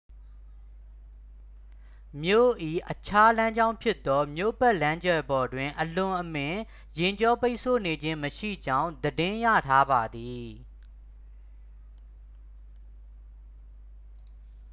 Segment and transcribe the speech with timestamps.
[2.23, 2.51] မြို့၏
[2.89, 6.59] အခြားလမ်းကြောင်းဖြစ်သော မြို့ပတ်လမ်းကျယ်ပေါ်တွင် အလွန်အမင်း
[6.97, 10.47] ယာဉ်ကြောပိတ်ဆို့နေခြင်းမရှိကြောင်း သတင်းရထားပါသည်